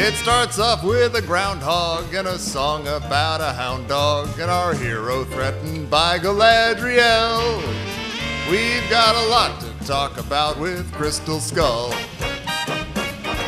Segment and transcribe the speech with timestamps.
[0.00, 4.72] It starts off with a groundhog and a song about a hound dog and our
[4.72, 7.60] hero threatened by Galadriel.
[8.48, 11.90] We've got a lot to talk about with Crystal Skull.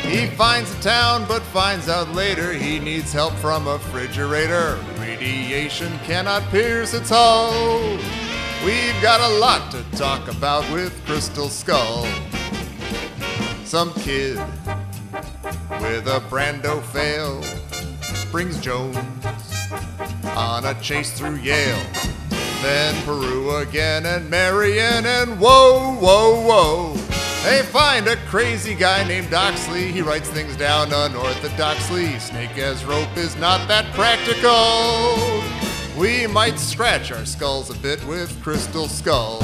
[0.00, 4.82] He finds a town but finds out later he needs help from a refrigerator.
[4.98, 7.98] Radiation cannot pierce its hull.
[8.64, 12.06] We've got a lot to talk about with Crystal Skull.
[13.66, 14.40] Some kid
[15.80, 17.42] with a Brando fail
[18.30, 18.96] brings Jones
[20.36, 21.80] on a chase through Yale.
[22.62, 26.94] Then Peru again and Marion and whoa, whoa, whoa.
[27.44, 29.92] They find a crazy guy named Oxley.
[29.92, 32.20] He writes things down unorthodoxly.
[32.20, 35.42] Snake as rope is not that practical.
[35.98, 39.40] We might scratch our skulls a bit with Crystal Skull.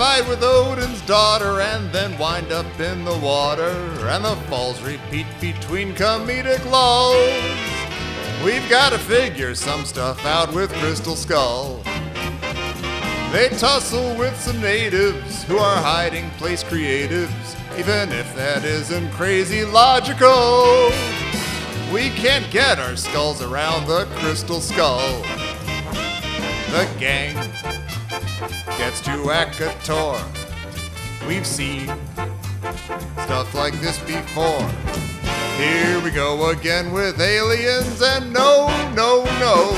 [0.00, 3.68] Fight with Odin's daughter and then wind up in the water,
[4.08, 7.14] and the falls repeat between comedic lulls.
[8.42, 11.82] We've got to figure some stuff out with Crystal Skull.
[13.30, 19.66] They tussle with some natives who are hiding place creatives, even if that isn't crazy
[19.66, 20.88] logical.
[21.92, 25.20] We can't get our skulls around the Crystal Skull.
[26.70, 27.36] The gang
[28.78, 30.18] gets to Akator.
[31.26, 31.86] We've seen
[33.24, 34.66] stuff like this before.
[35.58, 39.72] Here we go again with aliens, and no, no, no.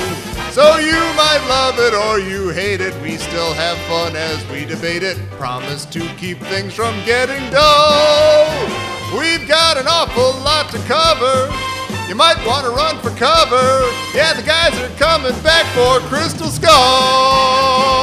[0.53, 2.95] So you might love it or you hate it.
[3.03, 5.19] We still have fun as we debate it.
[5.33, 8.47] Promise to keep things from getting dull.
[9.19, 11.51] We've got an awful lot to cover.
[12.09, 13.91] You might want to run for cover.
[14.15, 18.02] Yeah, the guys are coming back for Crystal Skull.